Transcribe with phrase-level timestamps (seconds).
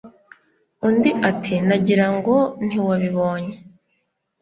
[0.87, 3.55] Undi ati Nagirango ntiwabibonye